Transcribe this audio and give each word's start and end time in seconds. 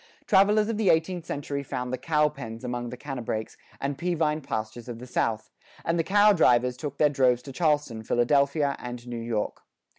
Travelers 0.25 0.67
of 0.67 0.77
the 0.77 0.89
eighteenth 0.89 1.27
century 1.27 1.61
found 1.61 1.93
the 1.93 1.97
"cowpens" 1.99 2.63
among 2.63 2.89
the 2.89 2.97
canebrakes 2.97 3.55
and 3.79 3.99
peavine 3.99 4.41
pastures 4.41 4.89
of 4.89 4.97
the 4.97 5.05
South, 5.05 5.51
and 5.85 5.99
the 5.99 6.03
"cow 6.03 6.33
drivers" 6.33 6.75
took 6.75 6.97
their 6.97 7.07
droves 7.07 7.43
to 7.43 7.51
Charleston, 7.51 8.01
Philadelphia, 8.01 8.75
and 8.79 9.07
New 9.07 9.21
York. 9.21 9.61